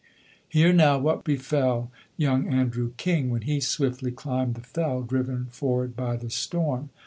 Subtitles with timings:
[0.49, 5.95] Hear now what befell young Andrew King when he swiftly climbed the fell, driven forward
[5.95, 6.89] by the storm.